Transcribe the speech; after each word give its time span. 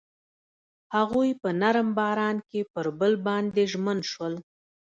هغوی 0.95 1.29
په 1.41 1.49
نرم 1.61 1.89
باران 1.97 2.37
کې 2.49 2.61
پر 2.73 2.85
بل 2.99 3.13
باندې 3.27 3.61
ژمن 3.71 3.99
شول. 4.11 4.33